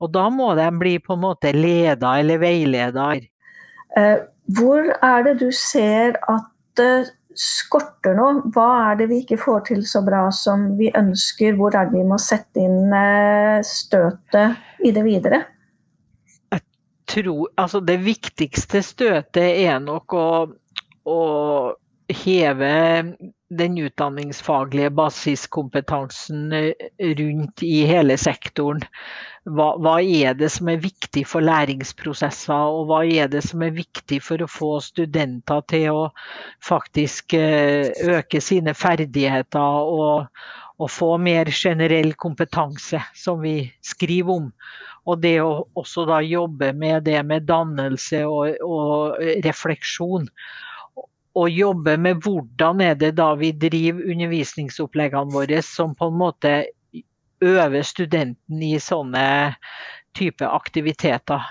Og 0.00 0.12
da 0.14 0.26
må 0.32 0.54
de 0.56 0.66
bli 0.80 0.96
på 1.02 1.16
en 1.16 1.24
måte 1.26 1.52
leder 1.52 2.22
eller 2.22 2.40
veileder. 2.40 3.26
Hvor 4.56 4.88
er 5.04 5.26
det 5.26 5.36
du 5.42 5.50
ser 5.54 6.16
at 6.32 6.84
skorter 7.40 8.16
nå? 8.16 8.28
Hva 8.54 8.68
er 8.90 9.00
det 9.00 9.08
vi 9.10 9.20
ikke 9.22 9.38
får 9.40 9.66
til 9.70 9.84
så 9.88 10.02
bra 10.06 10.26
som 10.34 10.72
vi 10.78 10.90
ønsker? 10.96 11.56
Hvor 11.58 11.76
er 11.76 11.90
det 11.90 11.98
vi 11.98 12.06
må 12.08 12.18
sette 12.22 12.64
inn 12.64 12.92
eh, 12.96 13.60
støtet 13.66 14.84
i 14.84 14.92
det 14.96 15.04
videre? 15.06 15.42
Jeg 16.52 16.62
tror, 17.06 17.48
altså 17.60 17.80
det 17.84 18.00
viktigste 18.02 18.82
støtet 18.82 19.60
er 19.66 19.78
nok 19.82 20.16
å, 20.16 20.28
å 21.06 21.20
heve 22.10 22.72
den 23.48 23.78
utdanningsfaglige 23.78 24.90
basiskompetansen 24.90 26.54
rundt 26.98 27.62
i 27.62 27.84
hele 27.86 28.16
sektoren 28.18 28.82
hva, 29.46 29.68
hva, 29.78 29.96
er 30.02 30.34
det 30.34 30.48
som 30.50 30.68
er 30.70 30.82
viktig 30.82 31.22
for 31.30 31.44
læringsprosesser, 31.46 32.72
og 32.74 32.88
hva 32.90 33.04
er 33.06 33.30
det 33.30 33.44
som 33.46 33.62
er 33.62 33.76
viktig 33.76 34.18
for 34.24 34.42
å 34.42 34.50
få 34.50 34.72
studenter 34.82 35.62
til 35.70 35.86
å 35.92 36.04
faktisk 36.66 37.36
eh, 37.38 37.92
øke 38.16 38.42
sine 38.42 38.74
ferdigheter 38.74 39.86
og, 39.86 40.26
og 40.82 40.90
få 40.90 41.14
mer 41.22 41.52
generell 41.54 42.12
kompetanse, 42.18 43.00
som 43.14 43.38
vi 43.44 43.60
skriver 43.86 44.34
om. 44.34 44.50
Og 45.06 45.22
det 45.22 45.36
å 45.44 45.68
også 45.78 46.08
da 46.10 46.18
jobbe 46.26 46.72
med 46.74 47.06
det 47.06 47.20
med 47.22 47.46
dannelse 47.46 48.24
og, 48.26 48.58
og 48.66 49.20
refleksjon 49.46 50.26
og 51.36 51.52
jobbe 51.52 51.96
med 52.00 52.22
hvordan 52.24 52.80
er 52.84 52.96
det 52.98 53.12
da 53.18 53.32
vi 53.36 53.52
driver 53.52 54.08
undervisningsoppleggene 54.14 55.34
våre 55.34 55.60
som 55.64 55.92
på 55.96 56.08
en 56.10 56.18
måte 56.22 56.54
øver 57.44 57.84
studenten 57.84 58.62
i 58.64 58.78
sånne 58.80 59.26
type 60.16 60.48
aktiviteter. 60.48 61.42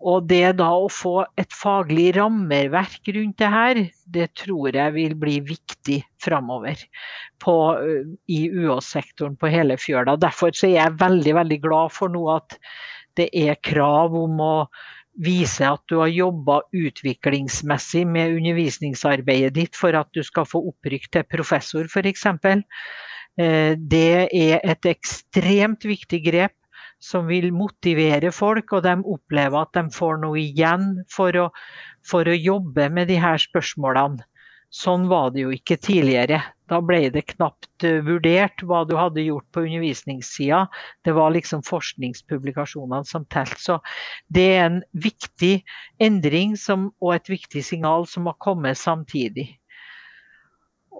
Og 0.00 0.24
det 0.30 0.54
da 0.56 0.70
å 0.72 0.86
få 0.88 1.26
et 1.36 1.52
faglig 1.52 2.14
rammeverk 2.16 3.10
rundt 3.12 3.36
det 3.42 3.50
her, 3.52 3.80
det 4.08 4.30
tror 4.40 4.72
jeg 4.72 4.94
vil 4.94 5.12
bli 5.20 5.34
viktig 5.44 5.98
framover 6.24 6.80
i 6.80 8.38
UH-sektoren 8.48 9.36
på 9.36 9.52
hele 9.52 9.76
fjøla. 9.76 10.16
Derfor 10.16 10.56
er 10.64 10.78
jeg 10.78 10.96
veldig, 11.02 11.34
veldig 11.42 11.60
glad 11.60 11.92
for 11.92 12.12
nå 12.12 12.24
at 12.32 12.56
det 13.20 13.28
er 13.36 13.60
krav 13.60 14.16
om 14.16 14.40
å 14.40 14.54
vise 15.20 15.66
at 15.68 15.82
du 15.90 15.98
har 16.00 16.10
jobba 16.12 16.60
utviklingsmessig 16.72 18.06
med 18.08 18.38
undervisningsarbeidet 18.38 19.54
ditt 19.58 19.76
for 19.78 19.96
at 19.98 20.08
du 20.16 20.22
skal 20.26 20.48
få 20.48 20.62
opprykk 20.72 21.10
til 21.12 21.26
professor, 21.28 21.90
f.eks. 21.90 22.26
Eh, 23.40 23.74
det 23.76 24.08
er 24.26 24.58
et 24.64 24.90
ekstremt 24.90 25.84
viktig 25.86 26.22
grep 26.24 26.56
som 27.00 27.28
vil 27.30 27.48
motivere 27.56 28.32
folk, 28.32 28.72
og 28.76 28.84
de 28.84 28.96
opplever 29.08 29.62
at 29.62 29.76
de 29.76 29.86
får 29.94 30.20
noe 30.24 30.40
igjen 30.40 30.90
for 31.12 31.36
å, 31.40 31.46
for 32.04 32.28
å 32.28 32.36
jobbe 32.36 32.90
med 32.92 33.08
de 33.08 33.16
her 33.20 33.40
spørsmålene. 33.40 34.24
Sånn 34.70 35.08
var 35.10 35.32
det 35.34 35.42
jo 35.42 35.52
ikke 35.54 35.76
tidligere. 35.82 36.40
Da 36.70 36.78
ble 36.86 37.08
det 37.10 37.24
knapt 37.32 37.84
eh, 37.86 37.98
vurdert 38.06 38.62
hva 38.62 38.84
du 38.86 38.94
hadde 38.94 39.24
gjort 39.26 39.48
på 39.50 39.64
undervisningssida. 39.66 40.60
Det 41.04 41.14
var 41.16 41.34
liksom 41.34 41.64
forskningspublikasjonene 41.66 43.02
som 43.08 43.26
telte. 43.34 43.58
Så 43.58 43.78
det 44.30 44.46
er 44.54 44.66
en 44.68 44.82
viktig 44.94 45.56
endring 45.98 46.54
som, 46.60 46.92
og 47.02 47.16
et 47.16 47.32
viktig 47.32 47.64
signal 47.66 48.06
som 48.06 48.30
har 48.30 48.38
kommet 48.38 48.78
samtidig. 48.78 49.59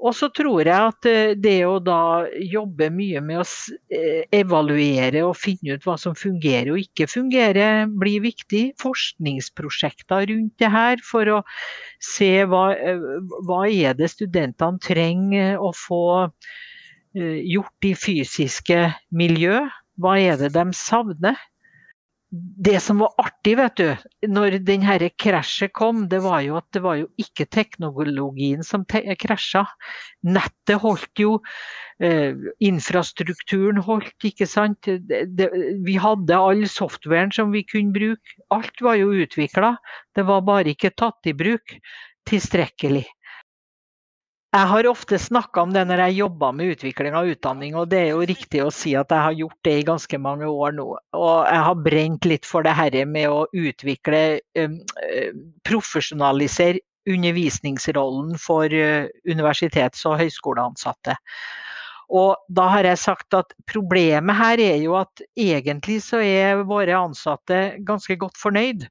Og 0.01 0.15
så 0.17 0.31
tror 0.33 0.65
jeg 0.65 0.73
at 0.73 1.07
eh, 1.09 1.35
det 1.37 1.59
å 1.69 1.77
da 1.85 2.25
jobbe 2.41 2.89
mye 2.95 3.21
med 3.25 3.43
å 3.43 3.45
eh, 3.93 4.23
evaluere 4.33 5.23
og 5.27 5.37
finne 5.37 5.77
ut 5.77 5.85
hva 5.85 5.97
som 6.01 6.17
fungerer 6.17 6.73
og 6.73 6.81
ikke 6.81 7.09
fungerer, 7.11 7.85
blir 8.01 8.25
viktig. 8.25 8.63
Forskningsprosjekter 8.81 10.31
rundt 10.33 10.57
det 10.63 10.73
her 10.73 11.05
for 11.05 11.35
å 11.37 11.43
se 12.01 12.33
hva, 12.49 12.71
eh, 12.73 13.05
hva 13.49 13.63
er 13.69 13.99
det 13.99 14.09
studentene 14.15 14.81
trenger 14.81 15.61
å 15.61 15.73
få 15.77 16.03
gjort 17.11 17.87
i 17.89 17.91
fysiske 17.99 18.77
miljø. 19.19 19.65
Hva 19.99 20.13
er 20.23 20.37
det 20.39 20.53
de 20.55 20.63
savner? 20.79 21.35
Det 22.31 22.79
som 22.81 23.01
var 23.03 23.15
artig, 23.19 23.57
vet 23.59 23.81
du, 23.81 23.89
når 24.31 24.61
denne 24.63 25.09
krasjet 25.19 25.73
kom, 25.75 26.05
det 26.11 26.21
var 26.23 26.45
jo 26.45 26.59
at 26.61 26.69
det 26.77 26.83
var 26.85 27.01
jo 27.01 27.09
ikke 27.19 27.49
teknologien 27.51 28.63
som 28.67 28.85
te 28.87 29.03
krasja. 29.19 29.65
Nettet 30.23 30.79
holdt 30.83 31.23
jo. 31.23 31.39
Eh, 32.01 32.39
infrastrukturen 32.65 33.83
holdt, 33.85 34.15
ikke 34.25 34.47
sant. 34.49 34.87
Det, 34.87 35.25
det, 35.37 35.51
vi 35.85 35.99
hadde 36.01 36.39
all 36.39 36.63
softwaren 36.71 37.35
som 37.35 37.51
vi 37.53 37.65
kunne 37.67 37.93
bruke. 37.97 38.39
Alt 38.55 38.79
var 38.81 39.01
jo 39.01 39.11
utvikla. 39.27 39.75
Det 40.15 40.25
var 40.31 40.47
bare 40.47 40.77
ikke 40.77 40.95
tatt 40.95 41.27
i 41.27 41.35
bruk 41.35 41.81
tilstrekkelig. 42.31 43.09
Jeg 44.51 44.67
har 44.67 44.87
ofte 44.91 45.15
snakka 45.23 45.63
om 45.63 45.71
det 45.75 45.85
når 45.87 46.01
jeg 46.05 46.17
jobba 46.25 46.49
med 46.59 46.73
utvikling 46.73 47.15
av 47.15 47.29
utdanning, 47.31 47.77
og 47.79 47.87
det 47.93 48.01
er 48.01 48.09
jo 48.17 48.25
riktig 48.27 48.65
å 48.65 48.73
si 48.75 48.97
at 48.99 49.13
jeg 49.15 49.23
har 49.23 49.37
gjort 49.39 49.59
det 49.69 49.75
i 49.79 49.85
ganske 49.87 50.19
mange 50.19 50.49
år 50.51 50.75
nå. 50.75 50.87
Og 51.15 51.37
jeg 51.47 51.61
har 51.69 51.85
brent 51.85 52.27
litt 52.27 52.49
for 52.49 52.67
det 52.67 52.75
her 52.75 52.97
med 53.07 53.31
å 53.31 53.45
utvikle, 53.55 54.23
profesjonalisere 55.71 56.83
undervisningsrollen 57.11 58.35
for 58.43 58.75
universitets- 58.75 60.03
og 60.11 60.19
høyskoleansatte. 60.25 61.15
Og 62.11 62.41
da 62.51 62.67
har 62.73 62.89
jeg 62.89 62.99
sagt 62.99 63.35
at 63.39 63.53
problemet 63.71 64.35
her 64.35 64.61
er 64.65 64.79
jo 64.83 64.97
at 64.99 65.23
egentlig 65.39 66.01
så 66.03 66.19
er 66.25 66.65
våre 66.67 66.97
ansatte 66.99 67.61
ganske 67.87 68.17
godt 68.19 68.39
fornøyd 68.41 68.89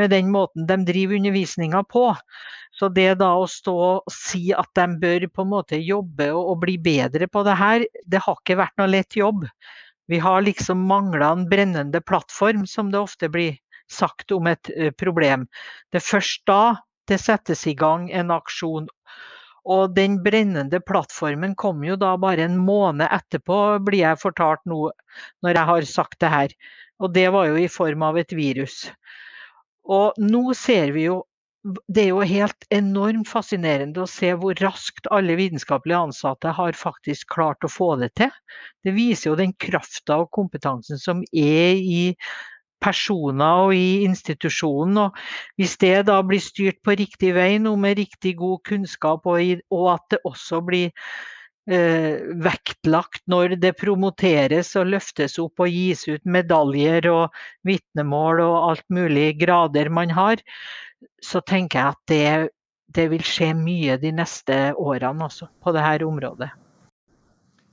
med 0.00 0.14
den 0.14 0.30
måten 0.32 0.64
de 0.68 0.78
driver 0.88 1.18
undervisninga 1.18 1.82
på. 1.92 2.06
Så 2.74 2.88
det 2.90 3.18
da 3.20 3.34
å 3.38 3.44
stå 3.50 3.74
og 3.84 4.12
si 4.12 4.48
at 4.56 4.70
de 4.78 4.86
bør 5.02 5.28
på 5.30 5.44
en 5.44 5.52
måte 5.52 5.78
jobbe 5.78 6.30
og, 6.34 6.56
bli 6.64 6.78
bedre 6.80 7.28
på 7.30 7.44
det 7.46 7.58
her, 7.60 7.84
det 8.08 8.22
har 8.24 8.40
ikke 8.40 8.58
vært 8.62 8.80
noe 8.80 8.90
lett 8.90 9.18
jobb. 9.18 9.44
Vi 10.10 10.18
har 10.20 10.42
liksom 10.44 10.82
mangla 10.88 11.30
en 11.32 11.46
brennende 11.48 12.00
plattform, 12.00 12.64
som 12.66 12.90
det 12.92 13.00
ofte 13.00 13.30
blir 13.32 13.60
sagt 13.92 14.32
om 14.32 14.48
et 14.48 14.72
uh, 14.72 14.90
problem. 14.96 15.46
Det 15.92 16.00
er 16.00 16.08
først 16.08 16.42
da 16.48 16.76
det 17.08 17.20
settes 17.20 17.66
i 17.68 17.76
gang 17.76 18.08
en 18.12 18.32
aksjon. 18.32 18.88
Og 19.64 19.94
den 19.96 20.18
brennende 20.24 20.80
plattformen 20.84 21.54
kom 21.56 21.84
jo 21.86 21.96
da 21.96 22.14
bare 22.20 22.44
en 22.44 22.58
måned 22.60 23.08
etterpå, 23.08 23.78
blir 23.84 24.02
jeg 24.02 24.20
fortalt 24.20 24.64
nå 24.68 24.90
når 25.44 25.58
jeg 25.58 25.70
har 25.70 25.86
sagt 25.88 26.18
det 26.20 26.32
her. 26.34 26.56
Og 27.00 27.14
det 27.14 27.28
var 27.32 27.48
jo 27.48 27.60
i 27.60 27.70
form 27.72 28.04
av 28.06 28.18
et 28.20 28.34
virus. 28.36 28.84
Og 29.84 30.20
nå 30.20 30.50
ser 30.56 30.92
vi 30.96 31.08
jo 31.08 31.22
det 31.64 32.02
er 32.02 32.10
jo 32.10 32.24
helt 32.28 32.66
enormt 32.76 33.28
fascinerende 33.30 34.02
å 34.02 34.10
se 34.10 34.34
hvor 34.36 34.58
raskt 34.60 35.06
alle 35.16 35.36
vitenskapelige 35.38 36.02
ansatte 36.10 36.52
har 36.58 36.76
faktisk 36.76 37.30
klart 37.32 37.64
å 37.64 37.70
få 37.72 37.94
det 38.02 38.10
til. 38.20 38.32
Det 38.84 38.92
viser 38.92 39.30
jo 39.30 39.38
den 39.40 39.54
krafta 39.56 40.18
og 40.20 40.28
kompetansen 40.36 41.00
som 41.00 41.22
er 41.32 41.80
i 41.80 42.02
personer 42.84 43.66
og 43.66 43.76
i 43.76 44.04
institusjonen. 44.04 45.06
Og 45.06 45.60
hvis 45.60 45.78
det 45.82 46.06
da 46.10 46.20
blir 46.26 46.42
styrt 46.42 46.82
på 46.84 46.96
riktig 47.00 47.34
vei 47.36 47.54
nå 47.62 47.74
med 47.80 47.98
riktig 48.02 48.36
god 48.40 48.60
kunnskap, 48.68 49.26
og, 49.26 49.64
og 49.72 49.88
at 49.96 50.14
det 50.14 50.20
også 50.28 50.60
blir 50.66 50.90
eh, 51.70 52.24
vektlagt 52.44 53.24
når 53.30 53.56
det 53.62 53.76
promoteres 53.80 54.74
og 54.80 54.90
løftes 54.94 55.38
opp 55.42 55.64
og 55.64 55.72
gis 55.72 56.06
ut 56.10 56.24
medaljer 56.24 57.08
og 57.12 57.38
vitnemål 57.66 58.44
og 58.44 58.58
alt 58.72 58.88
mulig 58.92 59.30
grader 59.40 59.92
man 59.92 60.12
har, 60.14 60.42
så 61.24 61.40
tenker 61.44 61.80
jeg 61.80 61.94
at 61.94 62.04
det, 62.10 62.52
det 62.94 63.08
vil 63.12 63.24
skje 63.24 63.54
mye 63.56 63.96
de 64.00 64.12
neste 64.14 64.58
årene 64.76 65.30
også 65.30 65.50
på 65.62 65.72
dette 65.76 66.06
området. 66.08 66.52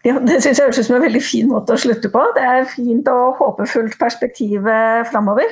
Ja, 0.05 0.17
det 0.17 0.39
syns 0.41 0.57
jeg 0.57 0.65
høres 0.65 0.79
ut 0.81 0.87
som 0.87 0.97
en 0.97 1.05
veldig 1.05 1.21
fin 1.21 1.49
måte 1.51 1.75
å 1.75 1.81
slutte 1.81 2.09
på. 2.09 2.23
Det 2.35 2.45
er 2.45 2.69
fint 2.69 3.09
og 3.11 3.37
håpefullt 3.41 3.99
perspektiv 4.01 4.65
framover. 5.11 5.51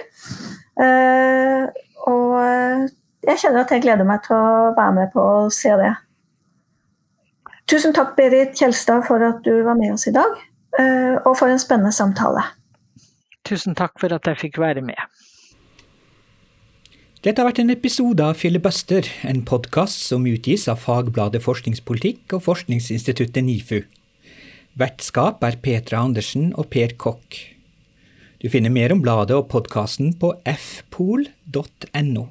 Eh, 0.81 1.67
og 2.09 2.89
jeg 3.27 3.41
kjenner 3.41 3.65
at 3.65 3.73
jeg 3.73 3.83
gleder 3.83 4.07
meg 4.07 4.23
til 4.25 4.37
å 4.37 4.71
være 4.77 4.95
med 4.95 5.11
på 5.13 5.21
å 5.21 5.49
se 5.53 5.73
det. 5.79 5.91
Tusen 7.69 7.93
takk, 7.93 8.15
Berit 8.17 8.55
Kjelstad, 8.57 9.03
for 9.05 9.21
at 9.21 9.43
du 9.45 9.61
var 9.67 9.77
med 9.77 9.93
oss 9.93 10.07
i 10.09 10.13
dag, 10.15 10.39
eh, 10.79 11.19
og 11.21 11.35
for 11.37 11.51
en 11.51 11.61
spennende 11.61 11.93
samtale. 11.93 12.41
Tusen 13.45 13.77
takk 13.77 13.99
for 14.01 14.13
at 14.15 14.25
jeg 14.25 14.39
fikk 14.41 14.57
være 14.61 14.81
med. 14.81 14.97
Dette 17.21 17.41
har 17.41 17.49
vært 17.49 17.59
en 17.61 17.73
episode 17.73 18.23
av 18.23 18.39
Filibuster, 18.39 19.05
en 19.27 19.43
podkast 19.45 20.01
som 20.07 20.25
utgis 20.25 20.69
av 20.71 20.79
fagbladet 20.79 21.43
Forskningspolitikk 21.43 22.37
og 22.37 22.45
forskningsinstituttet 22.47 23.43
NIFU. 23.43 23.81
Vertskap 24.79 25.41
er 25.43 25.57
Petra 25.59 25.99
Andersen 26.05 26.53
og 26.55 26.69
Per 26.71 26.93
Kokk. 26.95 27.35
Du 28.39 28.45
finner 28.47 28.71
mer 28.71 28.93
om 28.95 29.01
bladet 29.03 29.35
og 29.35 29.49
podkasten 29.51 30.13
på 30.15 30.29
fpol.no. 30.47 32.23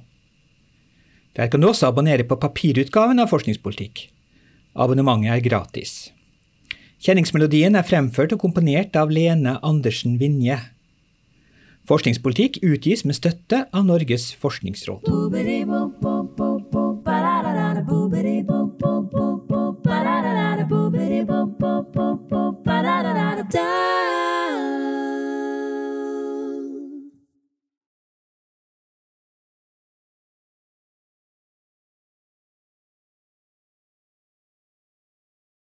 Der 1.37 1.51
kan 1.53 1.61
du 1.61 1.69
også 1.69 1.91
abonnere 1.91 2.25
på 2.25 2.39
papirutgaven 2.41 3.21
av 3.21 3.29
Forskningspolitikk. 3.29 4.07
Abonnementet 4.73 5.35
er 5.35 5.45
gratis. 5.45 5.93
Kjenningsmelodien 7.05 7.77
er 7.77 7.85
fremført 7.85 8.33
og 8.33 8.41
komponert 8.41 8.97
av 8.97 9.13
Lene 9.13 9.59
Andersen 9.61 10.17
Vinje. 10.17 10.57
Forskningspolitikk 11.89 12.63
utgis 12.65 13.05
med 13.05 13.19
støtte 13.21 13.67
av 13.69 13.85
Norges 13.85 14.31
forskningsråd. 14.41 15.05